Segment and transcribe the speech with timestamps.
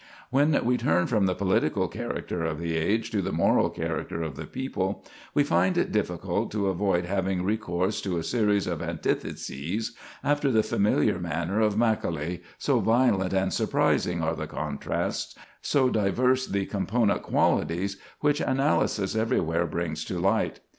[0.31, 4.35] When we turn from the political character of the age to the moral character of
[4.35, 9.93] the people, we find it difficult to avoid having recourse to a series of antitheses,
[10.23, 16.47] after the familiar manner of Macaulay, so violent and surprising are the contrasts, so diverse
[16.47, 20.61] the component qualities which analysis everywhere brings to light.